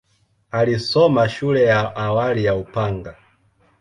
[0.51, 3.15] Alisoma shule ya awali ya Upanga.